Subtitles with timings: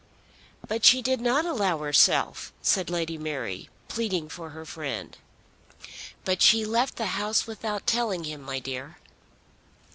[0.67, 5.15] "But she did not allow herself," said Lady Mary, pleading for her friend.
[6.25, 8.97] "But she left the house without telling him, my dear."